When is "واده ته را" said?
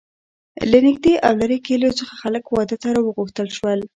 2.49-3.01